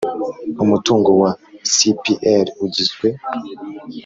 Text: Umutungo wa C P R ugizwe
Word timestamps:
Umutungo 0.63 1.09
wa 1.21 1.31
C 1.71 1.75
P 2.01 2.03
R 2.41 2.45
ugizwe 2.65 3.07